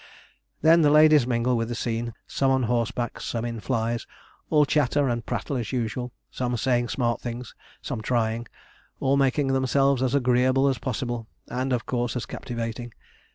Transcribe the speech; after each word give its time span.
Then 0.63 0.81
the 0.81 0.89
ladies 0.89 1.27
mingle 1.27 1.55
with 1.55 1.69
the 1.69 1.75
scene, 1.75 2.15
some 2.25 2.49
on 2.49 2.63
horseback, 2.63 3.19
some 3.21 3.45
in 3.45 3.59
flys, 3.59 4.07
all 4.49 4.65
chatter 4.65 5.07
and 5.07 5.23
prattle 5.23 5.55
as 5.57 5.71
usual, 5.71 6.11
some 6.31 6.57
saying 6.57 6.87
smart 6.89 7.21
things, 7.21 7.53
some 7.83 8.01
trying, 8.01 8.47
all 8.99 9.15
making 9.15 9.49
themselves 9.49 10.01
as 10.01 10.15
agreeable 10.15 10.67
as 10.67 10.79
possible, 10.79 11.27
and 11.49 11.71
of 11.71 11.85
course 11.85 12.15
as 12.15 12.25
captivating. 12.25 12.93